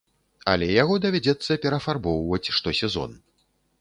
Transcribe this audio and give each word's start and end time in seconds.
Але 0.53 0.69
яго 0.83 0.95
давядзецца 1.03 1.57
перафарбоўваць 1.65 2.51
штосезон. 2.59 3.11